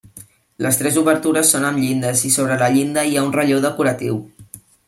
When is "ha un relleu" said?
3.21-3.65